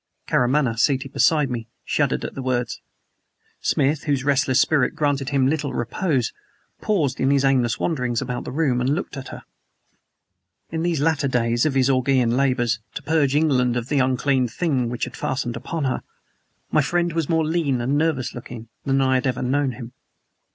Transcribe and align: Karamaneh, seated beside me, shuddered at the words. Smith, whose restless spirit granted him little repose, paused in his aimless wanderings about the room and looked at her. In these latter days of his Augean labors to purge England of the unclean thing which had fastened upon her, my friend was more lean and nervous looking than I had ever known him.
Karamaneh, 0.27 0.79
seated 0.79 1.13
beside 1.13 1.51
me, 1.51 1.67
shuddered 1.85 2.25
at 2.25 2.33
the 2.33 2.41
words. 2.41 2.81
Smith, 3.59 4.05
whose 4.05 4.23
restless 4.23 4.59
spirit 4.59 4.95
granted 4.95 5.29
him 5.29 5.45
little 5.45 5.75
repose, 5.75 6.33
paused 6.81 7.19
in 7.19 7.29
his 7.29 7.45
aimless 7.45 7.79
wanderings 7.79 8.19
about 8.19 8.43
the 8.43 8.51
room 8.51 8.81
and 8.81 8.95
looked 8.95 9.15
at 9.15 9.27
her. 9.27 9.43
In 10.71 10.81
these 10.81 11.01
latter 11.01 11.27
days 11.27 11.67
of 11.67 11.75
his 11.75 11.87
Augean 11.87 12.35
labors 12.35 12.79
to 12.95 13.03
purge 13.03 13.35
England 13.35 13.77
of 13.77 13.89
the 13.89 13.99
unclean 13.99 14.47
thing 14.47 14.89
which 14.89 15.03
had 15.03 15.15
fastened 15.15 15.55
upon 15.55 15.83
her, 15.83 16.01
my 16.71 16.81
friend 16.81 17.13
was 17.13 17.29
more 17.29 17.45
lean 17.45 17.79
and 17.79 17.95
nervous 17.95 18.33
looking 18.33 18.69
than 18.83 19.01
I 19.01 19.13
had 19.13 19.27
ever 19.27 19.43
known 19.43 19.73
him. 19.73 19.93